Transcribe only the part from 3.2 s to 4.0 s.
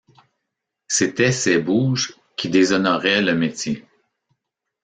le métier.